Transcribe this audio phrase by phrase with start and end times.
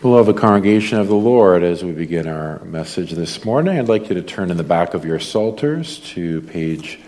[0.00, 4.14] Beloved congregation of the Lord, as we begin our message this morning, I'd like you
[4.14, 7.00] to turn in the back of your Psalters to page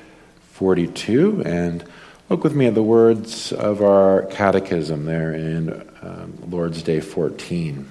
[0.51, 1.83] 42 and
[2.29, 7.89] look with me at the words of our catechism there in um, Lord's Day 14.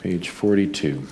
[0.00, 1.06] Page 42.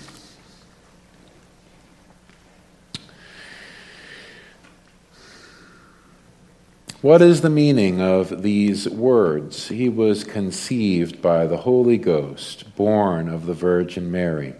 [7.02, 9.66] What is the meaning of these words?
[9.70, 14.54] He was conceived by the Holy Ghost, born of the Virgin Mary.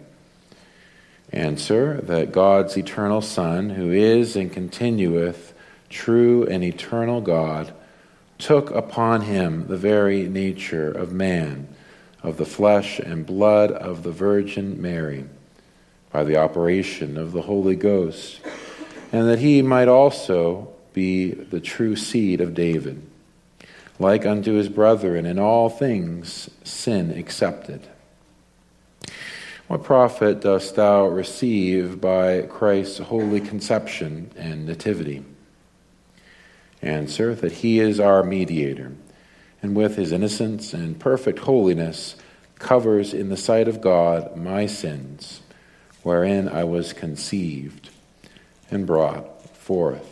[1.33, 5.55] Answer that God's eternal Son, who is and continueth
[5.89, 7.73] true and eternal God,
[8.39, 11.69] took upon him the very nature of man,
[12.25, 15.27] of the flesh and blood of the Virgin Mary,
[16.11, 18.41] by the operation of the Holy Ghost,
[19.13, 23.03] and that he might also be the true seed of David,
[23.99, 27.89] like unto his brethren in all things sin accepted.
[29.69, 35.25] What profit dost thou receive by Christ's holy conception and nativity?
[36.83, 38.93] Answer that he is our mediator,
[39.63, 42.17] and with his innocence and perfect holiness
[42.59, 45.41] covers in the sight of God my sins,
[46.03, 47.89] wherein I was conceived
[48.71, 50.12] and brought forth.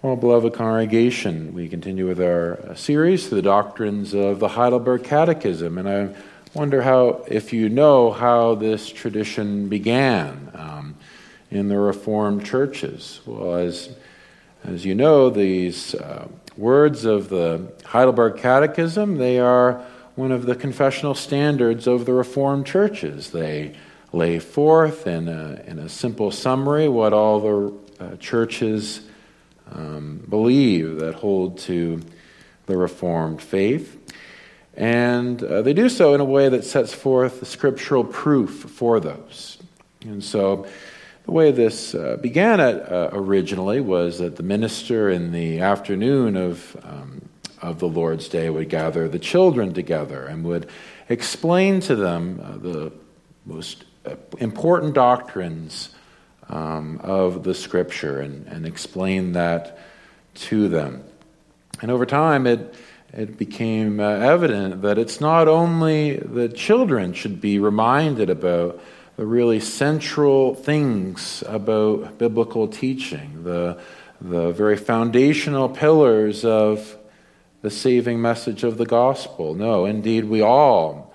[0.00, 5.76] Well, beloved congregation, we continue with our series, The Doctrines of the Heidelberg Catechism.
[5.76, 6.14] And I
[6.54, 10.94] wonder how, if you know how this tradition began um,
[11.50, 13.18] in the Reformed churches.
[13.26, 13.90] Well, as,
[14.62, 20.54] as you know, these uh, words of the Heidelberg Catechism, they are one of the
[20.54, 23.32] confessional standards of the Reformed churches.
[23.32, 23.74] They
[24.12, 29.00] lay forth in a, in a simple summary what all the uh, churches
[29.72, 32.00] um, believe, that hold to
[32.66, 33.96] the Reformed faith.
[34.74, 39.00] And uh, they do so in a way that sets forth the scriptural proof for
[39.00, 39.58] those.
[40.02, 40.66] And so
[41.24, 46.36] the way this uh, began at, uh, originally was that the minister in the afternoon
[46.36, 47.28] of, um,
[47.60, 50.70] of the Lord's Day would gather the children together and would
[51.08, 52.92] explain to them uh, the
[53.44, 55.90] most uh, important doctrines
[56.48, 59.78] um, of the scripture and, and explain that
[60.34, 61.04] to them.
[61.80, 62.74] And over time, it,
[63.12, 68.80] it became uh, evident that it's not only the children should be reminded about
[69.16, 73.80] the really central things about biblical teaching, the,
[74.20, 76.96] the very foundational pillars of
[77.62, 79.54] the saving message of the gospel.
[79.54, 81.12] No, indeed, we all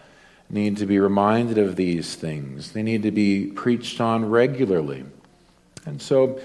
[0.49, 2.73] need to be reminded of these things.
[2.73, 5.05] They need to be preached on regularly.
[5.85, 6.39] And so,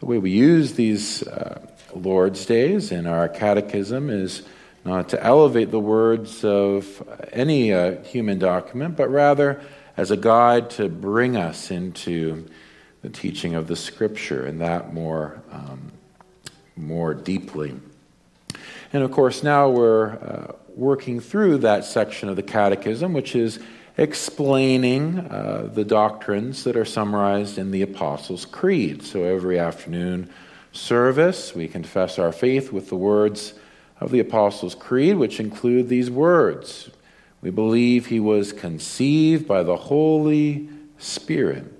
[0.00, 4.42] the way we use these uh, Lord's days in our catechism is
[4.84, 9.60] not to elevate the words of any uh, human document, but rather
[9.96, 12.46] as a guide to bring us into
[13.02, 15.92] the teaching of the Scripture and that more, um,
[16.76, 17.74] more deeply.
[18.92, 23.58] And of course, now we're uh, working through that section of the Catechism, which is
[23.96, 29.02] explaining uh, the doctrines that are summarized in the Apostles' Creed.
[29.02, 30.30] So every afternoon
[30.72, 33.54] service, we confess our faith with the words
[33.98, 36.90] of the Apostles' Creed, which include these words
[37.40, 40.68] We believe he was conceived by the Holy
[40.98, 41.72] Spirit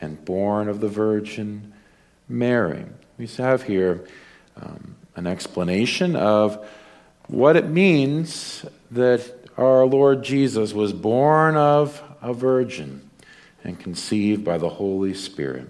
[0.00, 1.72] and born of the Virgin
[2.28, 2.86] Mary.
[3.18, 4.06] We have here
[4.56, 6.66] um, an explanation of
[7.26, 13.08] what it means that our Lord Jesus was born of a virgin
[13.62, 15.68] and conceived by the Holy Spirit.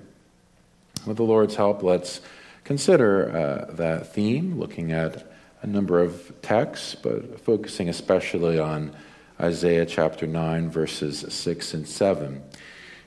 [1.07, 2.21] With the Lord's help, let's
[2.63, 8.95] consider uh, that theme, looking at a number of texts, but focusing especially on
[9.41, 12.43] Isaiah chapter 9, verses 6 and 7.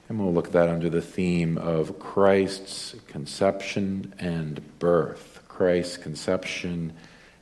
[0.09, 5.43] And we'll look at that under the theme of Christ's conception and birth.
[5.47, 6.91] Christ's conception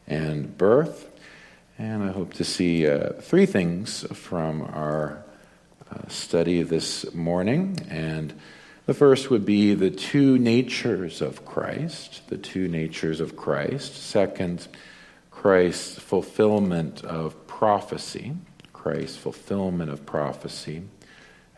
[0.06, 1.11] and birth.
[1.82, 5.24] And I hope to see uh, three things from our
[5.90, 7.76] uh, study this morning.
[7.90, 8.40] And
[8.86, 13.96] the first would be the two natures of Christ, the two natures of Christ.
[13.96, 14.68] Second,
[15.32, 18.34] Christ's fulfillment of prophecy,
[18.74, 20.84] Christ's fulfillment of prophecy.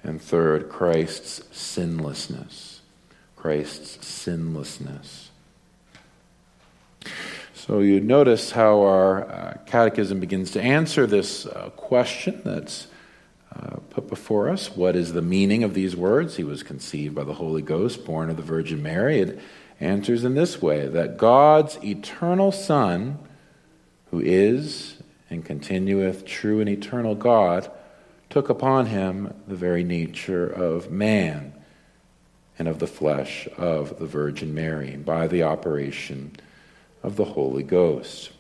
[0.04, 2.80] And third, Christ's sinlessness,
[3.36, 5.32] Christ's sinlessness.
[7.66, 12.88] So you notice how our uh, catechism begins to answer this uh, question that's
[13.56, 14.76] uh, put before us.
[14.76, 16.36] What is the meaning of these words?
[16.36, 19.20] He was conceived by the Holy Ghost, born of the Virgin Mary.
[19.20, 19.40] It
[19.80, 23.18] answers in this way that God's eternal Son,
[24.12, 24.98] who is
[25.30, 27.72] and continueth true and eternal God,
[28.30, 31.54] took upon him the very nature of man
[32.60, 36.36] and of the flesh of the Virgin Mary by the operation
[37.04, 38.32] of the Holy Ghost.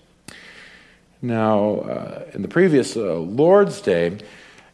[1.21, 4.17] Now, uh, in the previous uh, Lord's Day,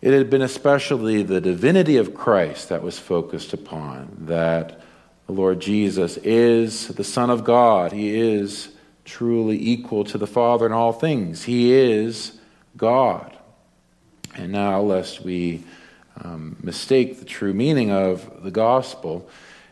[0.02, 4.80] it had been especially the divinity of Christ that was focused upon, that
[5.28, 7.92] the Lord Jesus is the Son of God.
[7.92, 8.70] He is
[9.06, 11.44] truly equal to the Father in all things.
[11.44, 12.40] He is
[12.78, 13.36] God.
[14.36, 15.64] And now, lest we
[16.24, 19.30] um, mistake the true meaning of the gospel,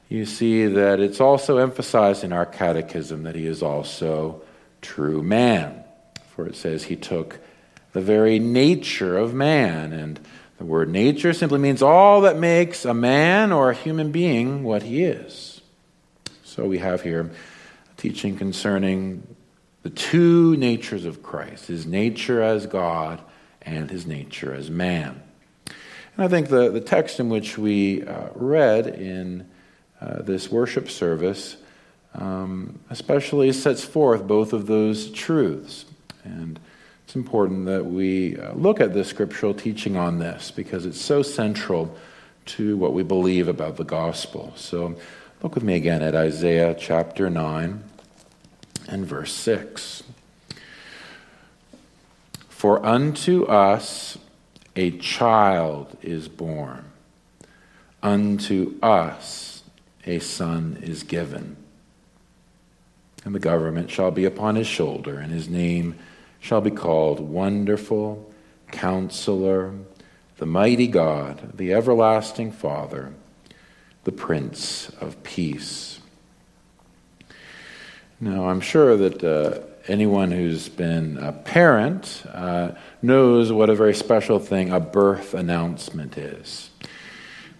[0.09, 4.41] you see that it's also emphasized in our catechism that he is also
[4.81, 5.83] true man.
[6.35, 7.39] For it says he took
[7.93, 9.91] the very nature of man.
[9.91, 10.19] And
[10.57, 14.83] the word nature simply means all that makes a man or a human being what
[14.83, 15.61] he is.
[16.43, 19.35] So we have here a teaching concerning
[19.83, 23.21] the two natures of Christ his nature as God
[23.61, 25.21] and his nature as man.
[25.65, 29.47] And I think the, the text in which we uh, read in
[30.01, 31.57] uh, this worship service
[32.17, 35.85] um, especially sets forth both of those truths.
[36.23, 36.59] And
[37.05, 41.21] it's important that we uh, look at the scriptural teaching on this because it's so
[41.21, 41.95] central
[42.47, 44.53] to what we believe about the gospel.
[44.55, 44.95] So
[45.43, 47.83] look with me again at Isaiah chapter 9
[48.87, 50.03] and verse 6.
[52.49, 54.17] For unto us
[54.75, 56.85] a child is born,
[58.01, 59.56] unto us
[60.07, 61.57] a son is given.
[63.25, 65.97] And the government shall be upon his shoulder, and his name
[66.39, 68.31] shall be called Wonderful,
[68.71, 69.73] Counselor,
[70.37, 73.13] the Mighty God, the Everlasting Father,
[74.03, 75.99] the Prince of Peace.
[78.19, 82.71] Now, I'm sure that uh, anyone who's been a parent uh,
[83.01, 86.69] knows what a very special thing a birth announcement is.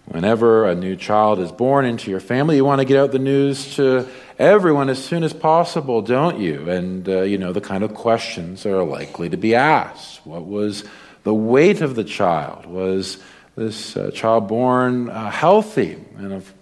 [0.08, 3.18] Whenever a new child is born into your family, you want to get out the
[3.18, 4.08] news to
[4.38, 6.70] everyone as soon as possible, don't you?
[6.70, 10.24] And, uh, you know, the kind of questions that are likely to be asked.
[10.24, 10.84] What was
[11.24, 12.64] the weight of the child?
[12.64, 13.18] Was
[13.54, 15.98] this uh, child born uh, healthy?
[16.16, 16.54] And, of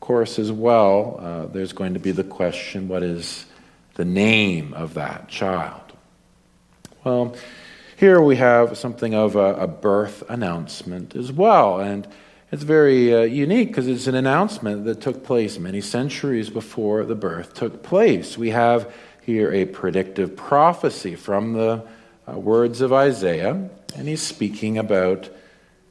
[0.00, 3.44] course, as well, uh, there's going to be the question what is
[3.96, 5.82] the name of that child?
[7.04, 7.36] Well,
[7.98, 11.78] here we have something of a, a birth announcement as well.
[11.78, 12.08] And
[12.56, 17.14] it's very uh, unique because it's an announcement that took place many centuries before the
[17.14, 18.38] birth took place.
[18.38, 21.84] We have here a predictive prophecy from the
[22.26, 25.28] uh, words of Isaiah, and he's speaking about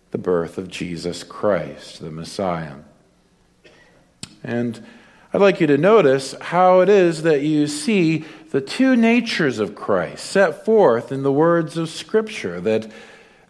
[0.09, 2.77] the birth of Jesus Christ, the Messiah.
[4.43, 4.83] And
[5.31, 9.75] I'd like you to notice how it is that you see the two natures of
[9.75, 12.91] Christ set forth in the words of Scripture that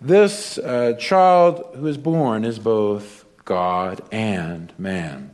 [0.06, 5.32] this uh, child who is born is both God and man.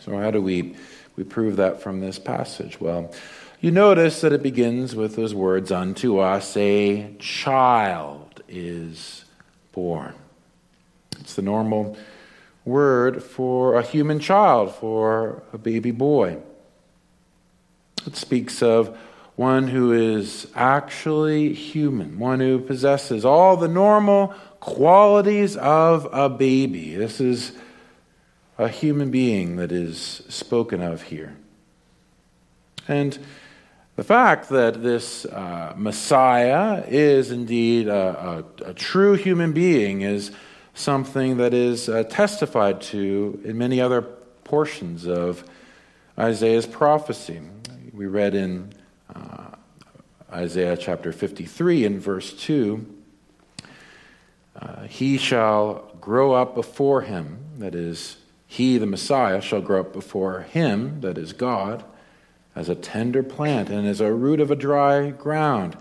[0.00, 0.76] So, how do we,
[1.16, 2.80] we prove that from this passage?
[2.80, 3.12] Well,
[3.60, 9.24] you notice that it begins with those words Unto us a child is
[9.72, 10.14] born.
[11.18, 11.96] It's the normal
[12.64, 16.38] word for a human child, for a baby boy.
[18.06, 18.96] It speaks of
[19.36, 26.94] one who is actually human, one who possesses all the normal qualities of a baby.
[26.94, 27.52] This is
[28.58, 31.36] a human being that is spoken of here.
[32.88, 33.18] And
[33.96, 40.30] the fact that this uh, Messiah is indeed a, a, a, true human being is
[40.74, 44.02] something that is uh, testified to in many other
[44.44, 45.44] portions of
[46.18, 47.40] Isaiah's prophecy.
[47.92, 48.72] We read in
[50.32, 52.84] Isaiah chapter 53 and verse 2
[54.60, 59.92] uh, He shall grow up before him, that is, he, the Messiah, shall grow up
[59.92, 61.84] before him, that is God,
[62.54, 65.76] as a tender plant and as a root of a dry ground.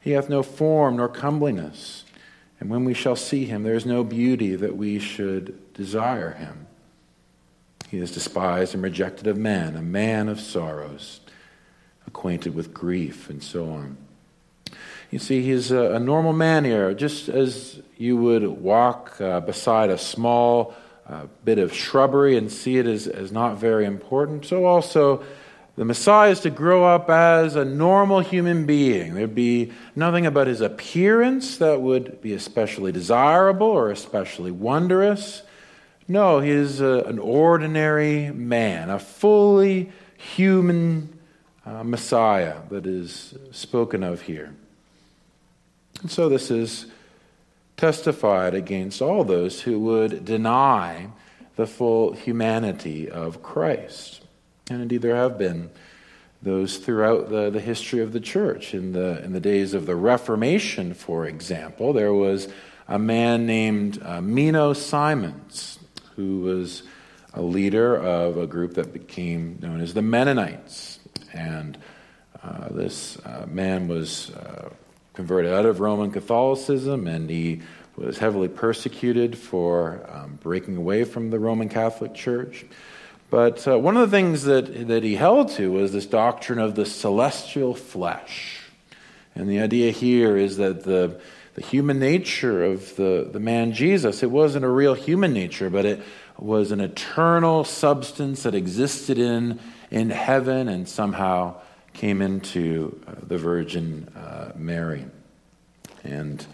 [0.00, 2.04] He hath no form nor comeliness.
[2.60, 6.66] And when we shall see him, there is no beauty that we should desire him.
[7.90, 11.20] He is despised and rejected of men, a man of sorrows
[12.08, 13.96] acquainted with grief, and so on.
[15.10, 19.90] You see, he's a, a normal man here, just as you would walk uh, beside
[19.90, 20.74] a small
[21.08, 24.46] uh, bit of shrubbery and see it as, as not very important.
[24.46, 25.22] So, also,
[25.76, 29.14] the Messiah is to grow up as a normal human being.
[29.14, 35.42] There'd be nothing about his appearance that would be especially desirable or especially wondrous.
[36.08, 41.17] No, he is a, an ordinary man, a fully human
[41.68, 44.54] uh, Messiah that is spoken of here.
[46.00, 46.86] And so this is
[47.76, 51.08] testified against all those who would deny
[51.56, 54.22] the full humanity of Christ.
[54.70, 55.70] And indeed, there have been
[56.40, 58.74] those throughout the, the history of the church.
[58.74, 62.48] In the, in the days of the Reformation, for example, there was
[62.86, 65.78] a man named uh, Menno Simons,
[66.16, 66.84] who was
[67.34, 70.97] a leader of a group that became known as the Mennonites.
[71.32, 71.78] And
[72.42, 74.70] uh, this uh, man was uh,
[75.14, 77.62] converted out of Roman Catholicism, and he
[77.96, 82.64] was heavily persecuted for um, breaking away from the Roman Catholic Church.
[83.30, 86.76] But uh, one of the things that, that he held to was this doctrine of
[86.76, 88.60] the celestial flesh.
[89.34, 91.20] And the idea here is that the,
[91.54, 95.84] the human nature of the, the man Jesus, it wasn't a real human nature, but
[95.84, 96.00] it
[96.38, 101.54] was an eternal substance that existed in, in heaven and somehow
[101.92, 105.04] came into uh, the Virgin uh, Mary.
[106.04, 106.44] And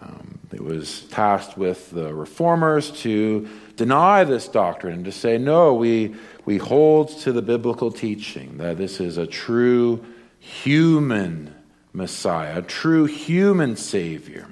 [0.00, 5.74] um, it was tasked with the reformers to deny this doctrine and to say, no,
[5.74, 10.04] we, we hold to the biblical teaching that this is a true
[10.38, 11.54] human
[11.92, 14.46] Messiah, a true human Savior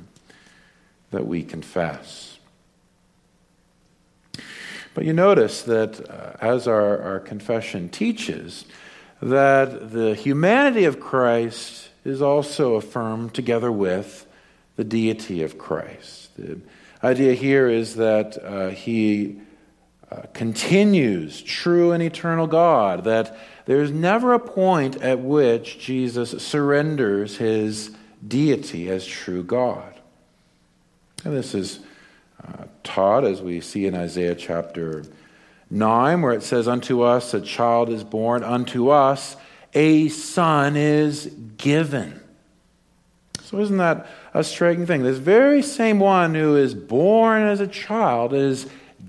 [1.11, 2.27] that we confess.
[4.95, 8.64] But you notice that uh, as our, our confession teaches,
[9.21, 14.26] that the humanity of Christ is also affirmed together with
[14.76, 16.37] the deity of Christ.
[16.37, 16.61] The
[17.02, 19.40] idea here is that uh, he
[20.11, 27.37] uh, continues true and eternal God, that there's never a point at which Jesus surrenders
[27.37, 27.90] his
[28.26, 29.92] deity as true God.
[31.25, 31.80] And this is
[32.47, 35.04] uh, taught as we see in Isaiah chapter
[35.71, 39.37] 9, where it says, Unto us a child is born, unto us
[39.75, 41.26] a son is
[41.57, 42.21] given.
[43.42, 45.02] So, isn't that a striking thing?
[45.02, 48.66] This very same one who is born as a child is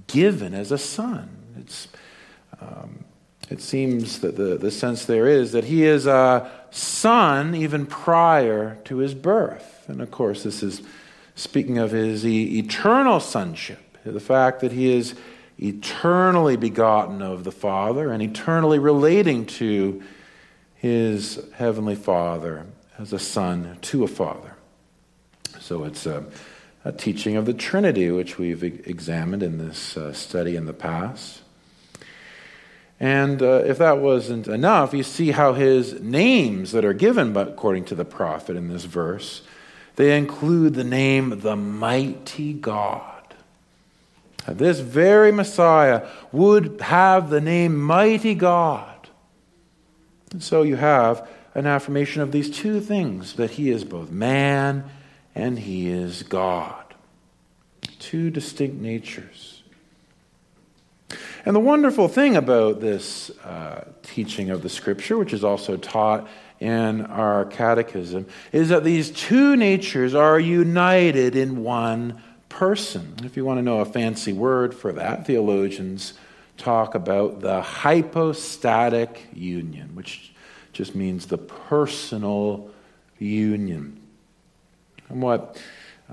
[0.08, 1.30] given as a son.
[1.60, 1.90] It's,
[2.62, 3.04] um,
[3.50, 8.78] it seems that the, the sense there is that he is a son even prior
[8.86, 9.86] to his birth.
[9.88, 10.82] And of course, this is
[11.39, 15.15] speaking of his e- eternal sonship, the fact that he is
[15.58, 20.01] eternally begotten of the Father and eternally relating to
[20.75, 22.65] his heavenly Father
[22.98, 24.55] as a son to a father.
[25.60, 26.25] So it's a,
[26.84, 31.41] a teaching of the Trinity, which we've examined in this uh, study in the past.
[33.00, 37.48] And uh, if that wasn't enough, you see how his names that are given, but
[37.48, 39.41] according to the prophet in this verse,
[40.00, 43.36] they include the name the mighty God.
[44.48, 49.10] This very Messiah would have the name mighty God.
[50.32, 54.89] And so you have an affirmation of these two things that he is both man
[55.36, 56.96] and he is God.
[58.00, 59.63] Two distinct natures.
[61.46, 66.25] And the wonderful thing about this uh, teaching of the scripture, which is also taught
[66.60, 73.16] in our catechism, is that these two natures are united in one person.
[73.24, 76.13] If you want to know a fancy word for that, theologians
[76.58, 80.34] talk about the hypostatic union, which
[80.74, 82.70] just means the personal
[83.18, 84.01] union.
[85.08, 85.62] And what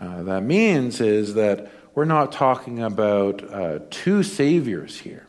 [0.01, 5.27] uh, that means is that we're not talking about uh, two saviors here.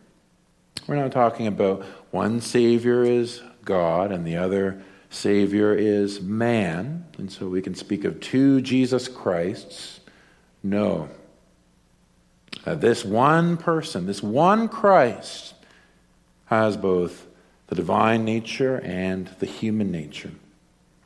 [0.86, 4.82] We're not talking about one savior is God and the other
[5.18, 7.06] savior is man.
[7.18, 10.00] And so we can speak of two Jesus Christs.
[10.64, 11.10] No.
[12.66, 15.54] Uh, this one person, this one Christ,
[16.46, 17.28] has both
[17.68, 20.32] the divine nature and the human nature.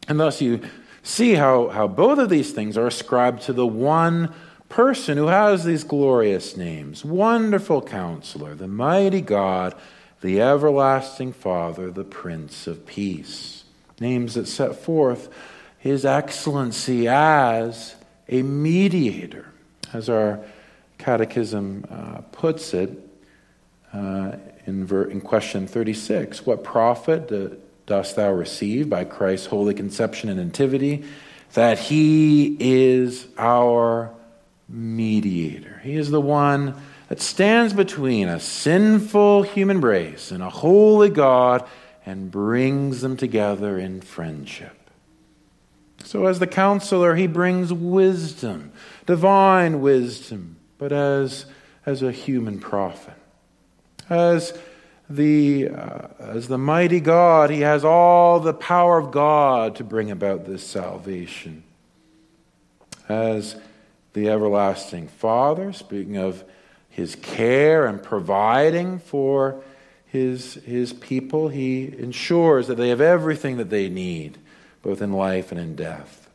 [0.07, 0.61] And thus you
[1.03, 4.33] see how, how both of these things are ascribed to the one
[4.69, 9.75] person who has these glorious names Wonderful Counselor, the Mighty God,
[10.21, 13.60] the Everlasting Father, the Prince of Peace.
[14.01, 15.29] Names that set forth
[15.77, 17.95] his excellency as
[18.27, 19.51] a mediator,
[19.93, 20.43] as our
[20.97, 23.07] catechism uh, puts it.
[23.93, 27.29] Uh, in, ver- in question 36 What profit
[27.85, 31.03] dost thou receive by Christ's holy conception and nativity?
[31.53, 34.11] That he is our
[34.69, 35.81] mediator.
[35.83, 36.75] He is the one
[37.09, 41.67] that stands between a sinful human race and a holy God
[42.05, 44.77] and brings them together in friendship.
[46.03, 48.71] So, as the counselor, he brings wisdom,
[49.05, 51.45] divine wisdom, but as,
[51.85, 53.13] as a human prophet.
[54.09, 54.57] As
[55.09, 60.09] the, uh, as the mighty God, he has all the power of God to bring
[60.09, 61.63] about this salvation.
[63.07, 63.55] As
[64.13, 66.43] the everlasting Father, speaking of
[66.89, 69.63] his care and providing for
[70.11, 74.37] his, his people, he ensures that they have everything that they need,
[74.81, 76.29] both in life and in death.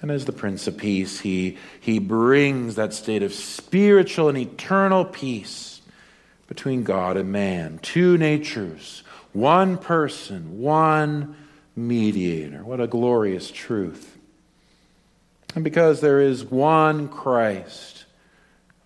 [0.00, 5.04] And as the Prince of Peace, he, he brings that state of spiritual and eternal
[5.04, 5.80] peace
[6.46, 7.80] between God and man.
[7.82, 11.34] Two natures, one person, one
[11.74, 12.62] mediator.
[12.62, 14.16] What a glorious truth.
[15.56, 18.04] And because there is one Christ,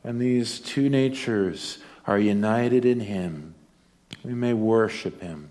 [0.02, 3.55] and these two natures are united in him,
[4.25, 5.50] we may worship him.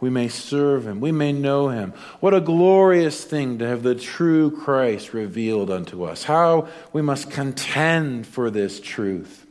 [0.00, 1.00] We may serve him.
[1.00, 1.92] We may know him.
[2.18, 6.24] What a glorious thing to have the true Christ revealed unto us.
[6.24, 9.46] How we must contend for this truth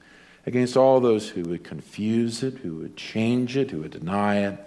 [0.45, 4.59] against all those who would confuse it, who would change it, who would deny it.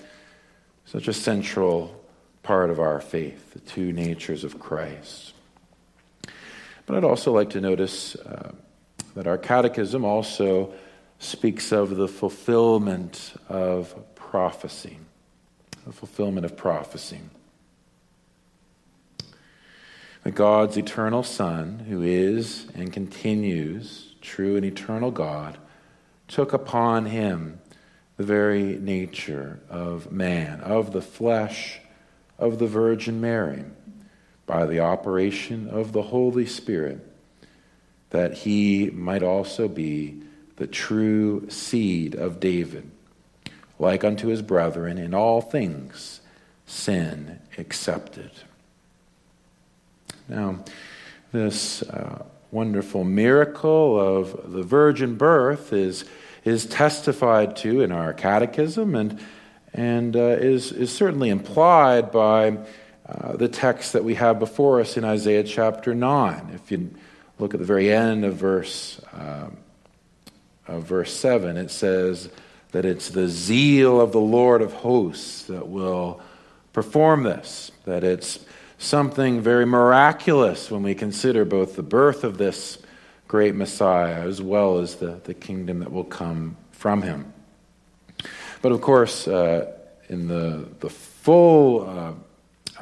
[0.87, 2.03] Such a central
[2.43, 5.35] part of our faith, the two natures of Christ.
[6.87, 8.53] But I'd also like to notice uh,
[9.15, 10.73] that our catechism also
[11.19, 14.99] speaks of the fulfillment of prophecy.
[15.87, 17.21] The fulfillment of prophecy.
[20.23, 25.59] That God's eternal Son, who is and continues true and eternal God,
[26.29, 27.61] took upon him
[28.17, 31.81] the very nature of man, of the flesh
[32.39, 33.65] of the Virgin Mary,
[34.47, 37.07] by the operation of the Holy Spirit,
[38.11, 40.23] that he might also be
[40.57, 42.91] the true seed of David,
[43.79, 46.21] like unto his brethren in all things,
[46.67, 48.31] sin excepted.
[50.29, 50.65] Now,
[51.33, 56.05] this uh, wonderful miracle of the virgin birth is,
[56.45, 59.21] is testified to in our catechism and,
[59.73, 62.59] and uh, is, is certainly implied by
[63.07, 66.53] uh, the text that we have before us in Isaiah chapter 9.
[66.55, 66.91] If you
[67.39, 69.01] look at the very end of verse,
[70.67, 72.29] uh, verse 7, it says
[72.73, 76.21] that it's the zeal of the Lord of hosts that will
[76.73, 78.45] perform this, that it's
[78.79, 82.79] something very miraculous when we consider both the birth of this
[83.29, 87.33] great Messiah as well as the, the kingdom that will come from him.
[88.61, 89.73] But of course, uh,
[90.09, 92.13] in the, the full uh,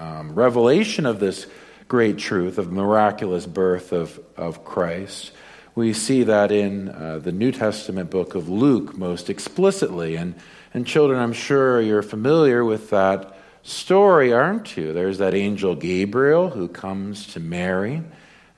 [0.03, 1.47] um, revelation of this
[1.88, 5.33] great truth of miraculous birth of, of Christ,
[5.74, 10.16] we see that in uh, the New Testament book of Luke most explicitly.
[10.16, 10.35] And,
[10.74, 14.92] and children, I'm sure you're familiar with that story, aren't you?
[14.92, 18.02] There's that angel Gabriel who comes to Mary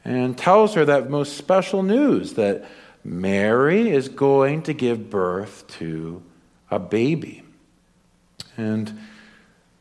[0.04, 2.68] and tells her that most special news that
[3.04, 6.22] Mary is going to give birth to
[6.70, 7.42] a baby.
[8.56, 8.98] And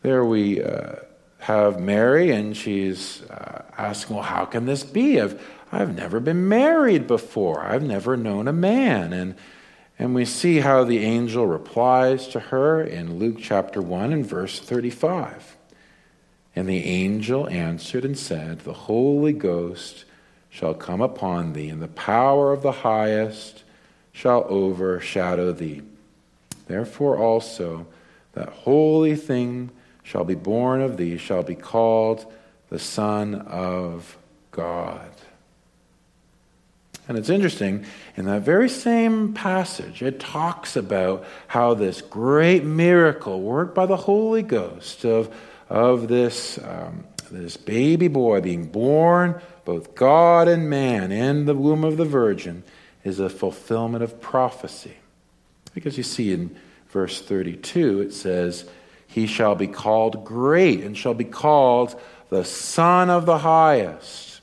[0.01, 0.95] there we uh,
[1.39, 5.19] have Mary, and she's uh, asking, Well, how can this be?
[5.19, 5.41] I've,
[5.73, 9.11] I've never been married before, I've never known a man.
[9.11, 9.35] And
[9.99, 14.59] and we see how the angel replies to her in Luke chapter 1 and verse
[14.59, 15.55] 35.
[16.55, 20.05] And the angel answered and said, The Holy Ghost
[20.49, 23.63] shall come upon thee, and the power of the highest
[24.11, 25.81] shall overshadow thee.
[26.67, 27.87] Therefore also
[28.33, 29.69] that holy thing
[30.03, 32.31] shall be born of thee shall be called
[32.69, 34.17] the Son of
[34.51, 35.11] God.
[37.07, 37.85] And it's interesting,
[38.15, 43.97] in that very same passage, it talks about how this great miracle worked by the
[43.97, 45.33] Holy Ghost of,
[45.69, 51.83] of this, um, this baby boy being born, both God and man, in the womb
[51.83, 52.63] of the Virgin,
[53.03, 54.95] is a fulfillment of prophecy.
[55.73, 56.55] Because you see in
[56.87, 58.65] verse 32, it says,
[59.07, 64.39] He shall be called great and shall be called the Son of the Highest,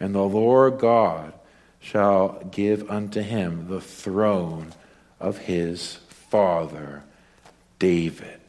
[0.00, 1.34] and the Lord God
[1.80, 4.72] shall give unto him the throne
[5.20, 7.02] of his father
[7.78, 8.40] David.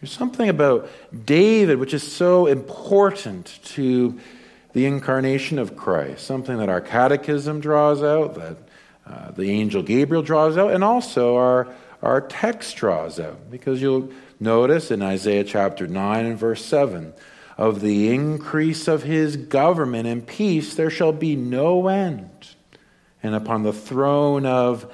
[0.00, 0.90] There's something about
[1.24, 4.18] David which is so important to
[4.74, 8.56] the incarnation of Christ, something that our catechism draws out, that
[9.06, 11.68] uh, the angel Gabriel draws out, and also our,
[12.02, 13.50] our text draws out.
[13.50, 17.14] Because you'll notice in Isaiah chapter 9 and verse 7
[17.56, 22.54] of the increase of his government and peace there shall be no end.
[23.22, 24.92] And upon the throne of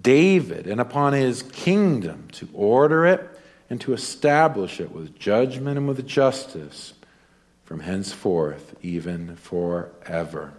[0.00, 3.28] David and upon his kingdom to order it
[3.70, 6.94] and to establish it with judgment and with justice
[7.64, 10.54] from henceforth, even forever.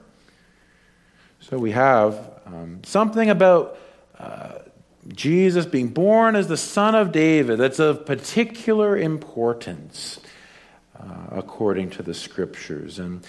[1.39, 3.77] So we have um, something about
[4.19, 4.59] uh,
[5.07, 10.19] Jesus being born as the Son of David that's of particular importance
[11.31, 12.99] according to the Scriptures.
[12.99, 13.25] And,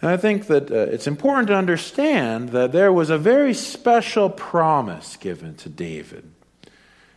[0.00, 4.30] and I think that uh, it's important to understand that there was a very special
[4.30, 6.30] promise given to David.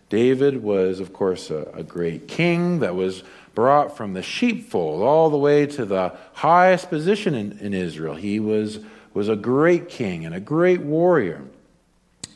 [0.10, 3.23] David was, of course, a, a great king that was
[3.54, 8.15] brought from the sheepfold all the way to the highest position in, in Israel.
[8.15, 8.80] He was,
[9.13, 11.43] was a great king and a great warrior.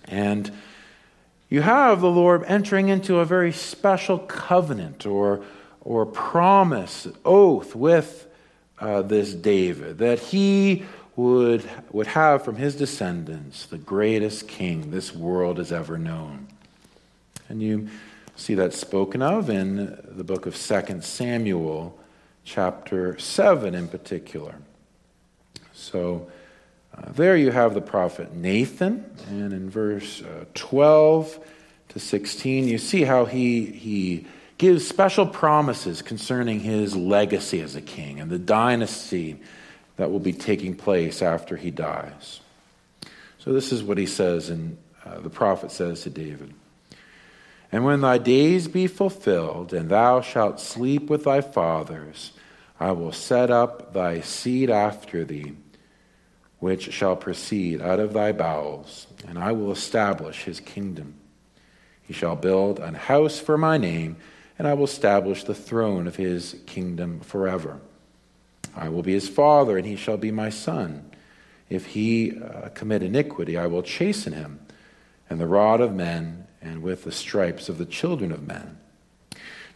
[0.05, 0.51] And
[1.49, 5.43] you have the Lord entering into a very special covenant or,
[5.81, 8.27] or promise, oath with
[8.79, 15.13] uh, this David that he would, would have from his descendants the greatest king this
[15.13, 16.47] world has ever known.
[17.49, 17.89] And you
[18.35, 21.99] see that spoken of in the book of 2 Samuel,
[22.43, 24.55] chapter 7 in particular.
[25.73, 26.31] So
[26.95, 31.39] uh, there you have the prophet Nathan, and in verse uh, 12
[31.89, 34.25] to 16, you see how he, he
[34.61, 39.41] gives special promises concerning his legacy as a king and the dynasty
[39.95, 42.41] that will be taking place after he dies.
[43.39, 46.53] So, this is what he says, and uh, the prophet says to David.
[47.71, 52.31] And when thy days be fulfilled, and thou shalt sleep with thy fathers,
[52.79, 55.53] I will set up thy seed after thee,
[56.59, 61.15] which shall proceed out of thy bowels, and I will establish his kingdom.
[62.03, 64.17] He shall build an house for my name,
[64.61, 67.79] and I will establish the throne of his kingdom forever.
[68.75, 71.09] I will be his father, and he shall be my son.
[71.67, 74.59] If he uh, commit iniquity, I will chasten him,
[75.27, 78.77] and the rod of men and with the stripes of the children of men.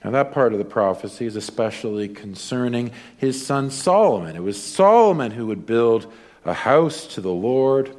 [0.04, 4.36] Now, that part of the prophecy is especially concerning his son Solomon.
[4.36, 6.14] It was Solomon who would build
[6.46, 7.90] a house to the Lord,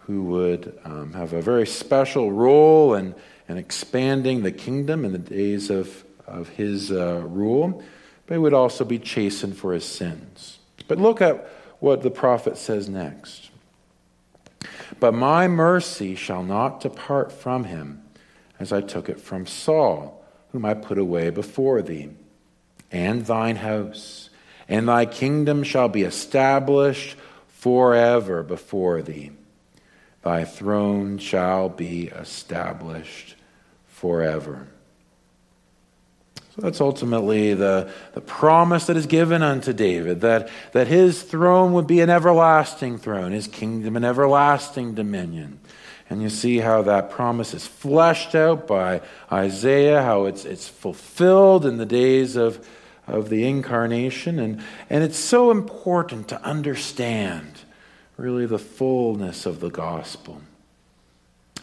[0.00, 3.14] who would um, have a very special role in,
[3.48, 7.82] in expanding the kingdom in the days of, of his uh, rule,
[8.26, 10.58] but he would also be chastened for his sins.
[10.88, 11.48] But look at
[11.80, 13.50] what the prophet says next.
[15.00, 18.02] But my mercy shall not depart from him
[18.58, 22.10] as I took it from Saul, whom I put away before thee,
[22.90, 24.30] and thine house,
[24.68, 27.16] and thy kingdom shall be established
[27.48, 29.32] forever before thee.
[30.22, 33.36] Thy throne shall be established
[33.86, 34.68] forever.
[36.56, 41.74] So that's ultimately the, the promise that is given unto David that, that his throne
[41.74, 45.60] would be an everlasting throne, his kingdom an everlasting dominion.
[46.08, 51.66] And you see how that promise is fleshed out by Isaiah, how it's, it's fulfilled
[51.66, 52.66] in the days of,
[53.06, 54.38] of the incarnation.
[54.38, 57.60] And, and it's so important to understand
[58.16, 60.40] really the fullness of the gospel.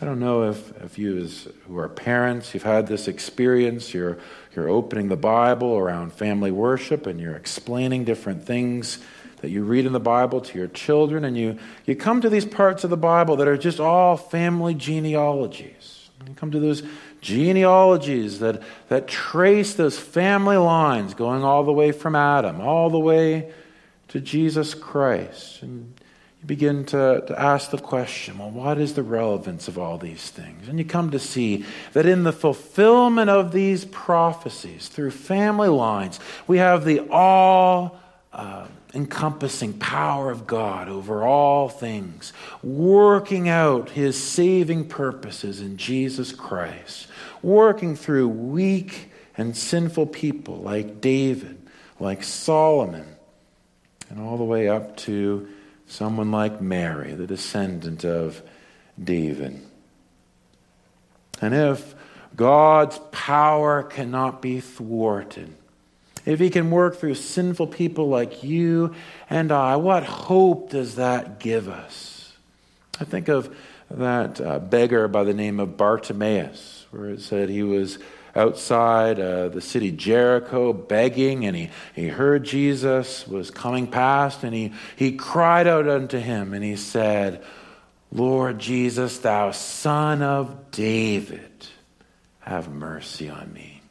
[0.01, 3.93] I don't know if, if you, as, who are parents, you've had this experience.
[3.93, 4.19] You're,
[4.55, 8.99] you're opening the Bible around family worship and you're explaining different things
[9.43, 12.45] that you read in the Bible to your children, and you, you come to these
[12.45, 16.09] parts of the Bible that are just all family genealogies.
[16.25, 16.81] You come to those
[17.19, 22.99] genealogies that, that trace those family lines going all the way from Adam, all the
[22.99, 23.51] way
[24.07, 25.61] to Jesus Christ.
[25.61, 25.93] And
[26.43, 30.29] you begin to, to ask the question well, what is the relevance of all these
[30.29, 30.67] things?
[30.67, 36.19] And you come to see that in the fulfillment of these prophecies through family lines,
[36.47, 37.99] we have the all.
[38.31, 46.31] Uh, encompassing power of God over all things, working out his saving purposes in Jesus
[46.31, 47.07] Christ,
[47.41, 51.57] working through weak and sinful people like David,
[51.99, 53.15] like Solomon,
[54.09, 55.47] and all the way up to
[55.93, 58.41] someone like Mary, the descendant of
[59.01, 59.61] David.
[61.39, 61.93] And if
[62.35, 65.55] God's power cannot be thwarted,
[66.25, 68.95] if he can work through sinful people like you
[69.29, 72.33] and I, what hope does that give us?
[72.99, 73.55] I think of
[73.91, 77.99] that uh, beggar by the name of Bartimaeus, where it said he was
[78.35, 84.53] outside uh, the city Jericho begging, and he, he heard Jesus was coming past, and
[84.53, 87.43] he, he cried out unto him, and he said,
[88.11, 91.67] Lord Jesus, thou son of David,
[92.41, 93.81] have mercy on me.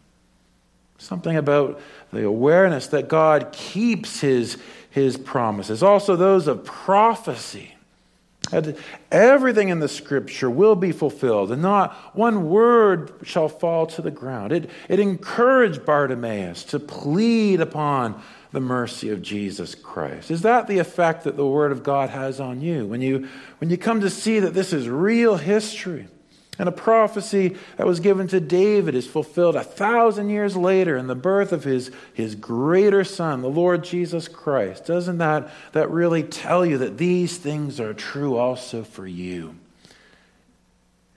[0.98, 1.80] Something about
[2.12, 4.56] the awareness that God keeps his,
[4.90, 7.74] his promises, also those of prophecy.
[8.52, 8.78] That
[9.10, 14.10] everything in the scripture will be fulfilled, and not one word shall fall to the
[14.10, 14.52] ground.
[14.52, 20.30] It, it encouraged Bartimaeus to plead upon the mercy of Jesus Christ.
[20.30, 22.86] Is that the effect that the Word of God has on you?
[22.86, 26.06] When you, when you come to see that this is real history,
[26.58, 31.06] and a prophecy that was given to David is fulfilled a thousand years later in
[31.06, 34.84] the birth of his, his greater son, the Lord Jesus Christ.
[34.84, 39.54] Doesn't that, that really tell you that these things are true also for you?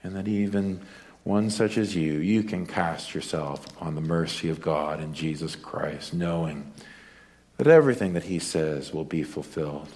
[0.03, 0.81] And that even
[1.25, 5.55] one such as you, you can cast yourself upon the mercy of God in Jesus
[5.55, 6.71] Christ, knowing
[7.57, 9.89] that everything that he says will be fulfilled.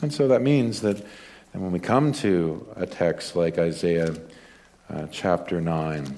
[0.00, 1.04] And so that means that
[1.52, 4.14] and when we come to a text like Isaiah
[4.88, 6.16] uh, chapter 9,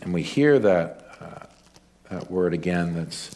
[0.00, 1.46] and we hear that, uh,
[2.10, 3.34] that word again that's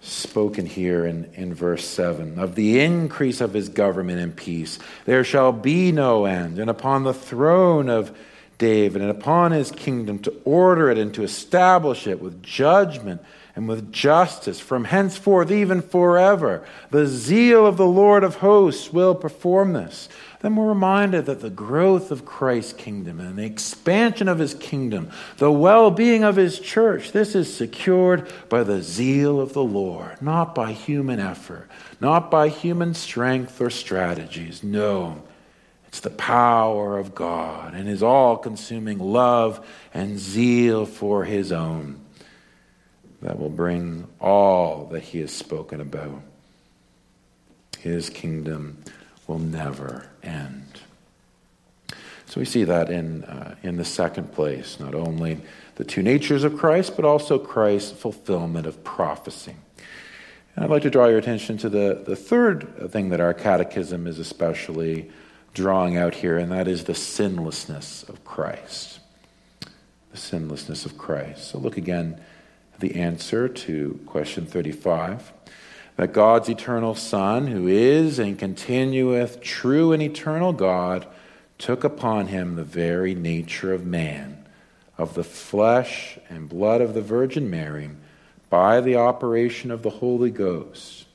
[0.00, 5.24] spoken here in, in verse 7 of the increase of his government and peace, there
[5.24, 8.16] shall be no end, and upon the throne of
[8.58, 13.20] David and upon his kingdom to order it and to establish it with judgment
[13.56, 16.66] and with justice from henceforth, even forever.
[16.90, 20.08] The zeal of the Lord of hosts will perform this.
[20.40, 25.08] Then we're reminded that the growth of Christ's kingdom and the expansion of his kingdom,
[25.38, 30.20] the well being of his church, this is secured by the zeal of the Lord,
[30.20, 34.62] not by human effort, not by human strength or strategies.
[34.62, 35.22] No.
[35.86, 39.64] It's the power of God and his all consuming love
[39.94, 42.03] and zeal for his own
[43.24, 46.20] that will bring all that he has spoken about.
[47.78, 48.84] His kingdom
[49.26, 50.80] will never end.
[52.26, 55.40] So we see that in, uh, in the second place, not only
[55.76, 59.56] the two natures of Christ, but also Christ's fulfillment of prophecy.
[60.54, 64.06] And I'd like to draw your attention to the, the third thing that our catechism
[64.06, 65.10] is especially
[65.54, 69.00] drawing out here, and that is the sinlessness of Christ.
[70.10, 71.48] The sinlessness of Christ.
[71.48, 72.20] So look again
[72.84, 75.32] the answer to question 35
[75.96, 81.06] that God's eternal Son, who is and continueth true and eternal God,
[81.56, 84.44] took upon him the very nature of man,
[84.98, 87.88] of the flesh and blood of the Virgin Mary,
[88.50, 91.06] by the operation of the Holy Ghost,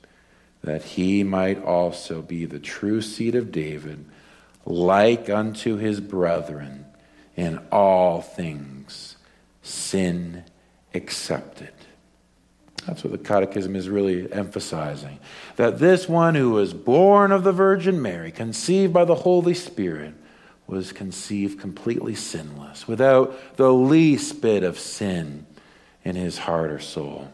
[0.64, 4.04] that he might also be the true seed of David,
[4.66, 6.84] like unto his brethren
[7.36, 9.16] in all things,
[9.62, 10.42] sin
[10.94, 11.72] accepted.
[12.86, 15.20] That's what the Catechism is really emphasizing.
[15.56, 20.14] That this one who was born of the Virgin Mary, conceived by the Holy Spirit,
[20.66, 25.46] was conceived completely sinless, without the least bit of sin
[26.04, 27.30] in his heart or soul.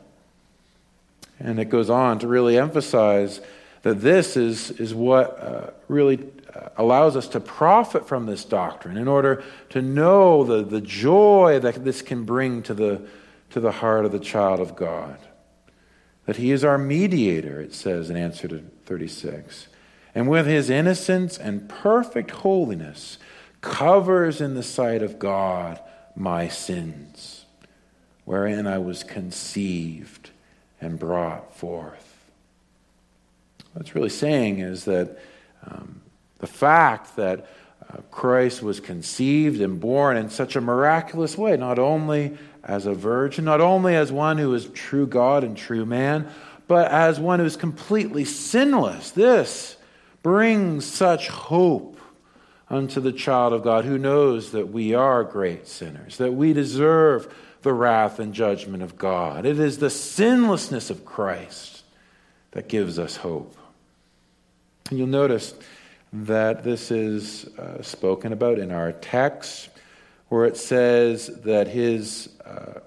[1.39, 3.41] And it goes on to really emphasize
[3.83, 6.19] that this is, is what uh, really
[6.53, 11.61] uh, allows us to profit from this doctrine in order to know the, the joy
[11.61, 13.03] that this can bring to the
[13.57, 15.17] to the heart of the child of God.
[16.27, 19.69] That he is our mediator, it says in answer to 36.
[20.15, 23.17] And with his innocence and perfect holiness,
[23.63, 25.81] covers in the sight of God
[26.15, 27.47] my sins,
[28.27, 30.29] wherein I was conceived
[30.79, 32.31] and brought forth.
[33.73, 35.19] What it's really saying is that
[35.67, 36.03] um,
[36.41, 37.49] the fact that
[37.89, 42.95] uh, Christ was conceived and born in such a miraculous way, not only as a
[42.95, 46.29] virgin, not only as one who is true God and true man,
[46.67, 49.13] but as one who is completely sinless.
[49.13, 49.77] This
[50.23, 52.01] brings such hope
[52.69, 57.33] unto the child of God who knows that we are great sinners, that we deserve
[57.63, 59.47] the wrath and judgment of God.
[59.47, 61.85] It is the sinlessness of Christ
[62.51, 63.57] that gives us hope.
[64.91, 65.55] And you'll notice
[66.25, 69.69] that this is uh, spoken about in our text,
[70.29, 72.81] where it says that his uh,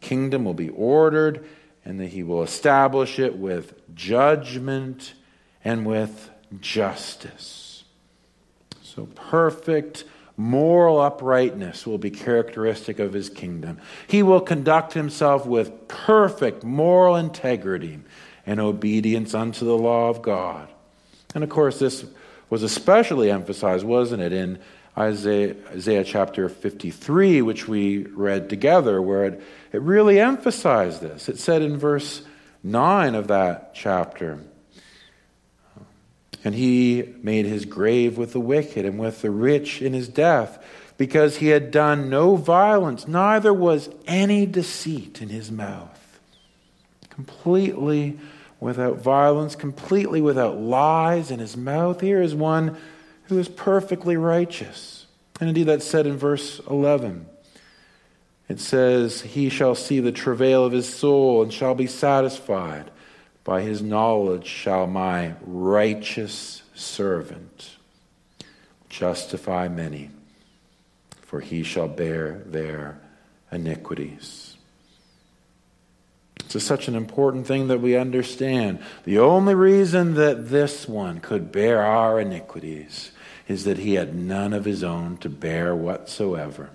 [0.00, 1.44] kingdom will be ordered
[1.84, 5.14] and that he will establish it with judgment
[5.64, 7.84] and with justice.
[8.82, 10.04] So, perfect
[10.36, 13.78] moral uprightness will be characteristic of his kingdom.
[14.06, 18.00] He will conduct himself with perfect moral integrity
[18.46, 20.68] and obedience unto the law of God.
[21.34, 22.04] And of course, this
[22.52, 24.58] was especially emphasized, wasn't it, in
[24.98, 31.30] Isaiah, Isaiah chapter 53, which we read together, where it, it really emphasized this.
[31.30, 32.20] It said in verse
[32.62, 34.40] 9 of that chapter,
[36.44, 40.62] and he made his grave with the wicked and with the rich in his death,
[40.98, 46.20] because he had done no violence, neither was any deceit in his mouth.
[47.08, 48.18] Completely
[48.62, 52.00] without violence, completely without lies in his mouth.
[52.00, 52.76] Here is one
[53.24, 55.06] who is perfectly righteous.
[55.40, 57.26] And indeed, that's said in verse 11.
[58.48, 62.90] It says, He shall see the travail of his soul and shall be satisfied.
[63.42, 67.70] By his knowledge shall my righteous servant
[68.88, 70.10] justify many,
[71.22, 73.00] for he shall bear their
[73.50, 74.41] iniquities.
[76.54, 78.80] It's such an important thing that we understand.
[79.04, 83.12] The only reason that this one could bear our iniquities
[83.48, 86.70] is that he had none of his own to bear whatsoever.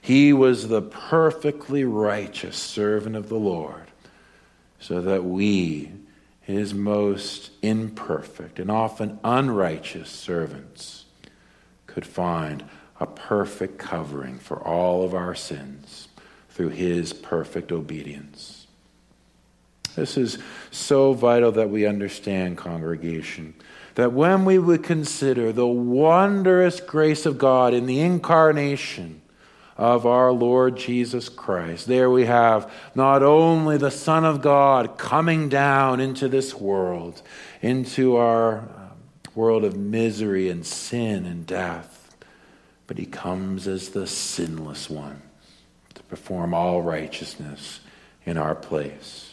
[0.00, 3.86] He was the perfectly righteous servant of the Lord,
[4.80, 5.92] so that we,
[6.40, 11.04] his most imperfect and often unrighteous servants,
[11.86, 12.64] could find
[12.98, 16.08] a perfect covering for all of our sins
[16.50, 18.61] through his perfect obedience.
[19.96, 20.38] This is
[20.70, 23.54] so vital that we understand, congregation,
[23.94, 29.22] that when we would consider the wondrous grace of God in the incarnation,
[29.76, 31.86] of our Lord Jesus Christ.
[31.86, 37.22] There we have not only the Son of God coming down into this world,
[37.62, 38.90] into our um,
[39.34, 42.14] world of misery and sin and death,
[42.86, 45.22] but he comes as the sinless one
[45.94, 47.80] to perform all righteousness
[48.24, 49.31] in our place.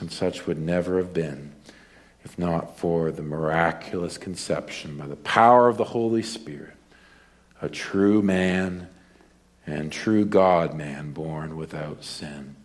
[0.00, 1.52] And such would never have been
[2.24, 6.74] if not for the miraculous conception by the power of the Holy Spirit,
[7.60, 8.88] a true man
[9.66, 12.56] and true God man born without sin.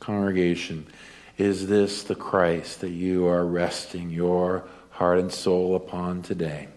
[0.00, 0.86] Congregation,
[1.38, 6.68] is this the Christ that you are resting your heart and soul upon today?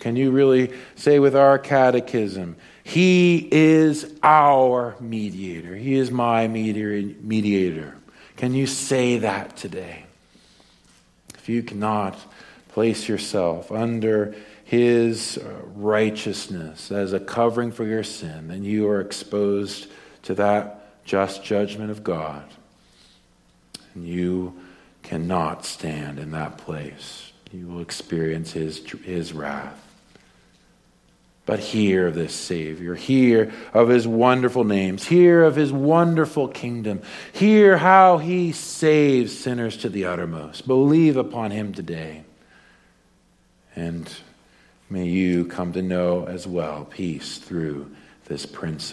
[0.00, 5.74] Can you really say with our catechism, He is our mediator?
[5.74, 7.96] He is my mediator.
[8.36, 10.04] Can you say that today?
[11.34, 12.18] If you cannot,
[12.72, 19.00] place yourself under his uh, righteousness as a covering for your sin, then you are
[19.00, 19.88] exposed
[20.22, 22.44] to that just judgment of God.
[23.94, 24.58] And you
[25.02, 27.32] cannot stand in that place.
[27.52, 29.78] You will experience his, his wrath.
[31.44, 32.94] But hear of this Savior.
[32.94, 35.06] Hear of his wonderful names.
[35.06, 37.02] Hear of his wonderful kingdom.
[37.32, 40.66] Hear how he saves sinners to the uttermost.
[40.66, 42.22] Believe upon him today.
[43.74, 44.08] And
[44.92, 47.90] May you come to know as well peace through
[48.26, 48.84] this Prince